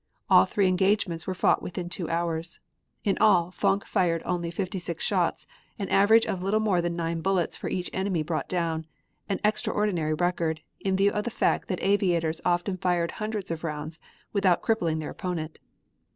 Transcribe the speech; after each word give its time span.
All 0.31 0.45
three 0.45 0.67
engagements 0.67 1.27
were 1.27 1.35
fought 1.35 1.61
within 1.61 1.87
two 1.87 2.09
hours. 2.09 2.59
In 3.03 3.19
all, 3.19 3.51
Fonck 3.51 3.85
fired 3.85 4.23
only 4.25 4.49
fifty 4.49 4.79
six 4.79 5.05
shots, 5.05 5.45
an 5.77 5.89
average 5.89 6.25
of 6.25 6.41
little 6.41 6.59
more 6.59 6.81
than 6.81 6.95
nine 6.95 7.21
bullets 7.21 7.55
for 7.55 7.69
each 7.69 7.87
enemy 7.93 8.23
brought 8.23 8.49
down 8.49 8.87
an 9.29 9.39
extraordinary 9.45 10.15
record, 10.15 10.61
in 10.79 10.95
view 10.95 11.11
of 11.11 11.23
the 11.23 11.29
fact 11.29 11.67
that 11.67 11.83
aviators 11.83 12.41
often 12.43 12.77
fired 12.77 13.11
hundreds 13.11 13.51
of 13.51 13.63
rounds 13.63 13.99
without 14.33 14.63
crippling 14.63 14.97
their 14.97 15.11
opponent. 15.11 15.59